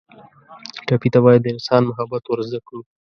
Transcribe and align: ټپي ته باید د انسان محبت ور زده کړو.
ټپي 0.85 1.09
ته 1.13 1.19
باید 1.25 1.41
د 1.43 1.47
انسان 1.55 1.81
محبت 1.89 2.23
ور 2.27 2.39
زده 2.49 2.59
کړو. 2.67 2.81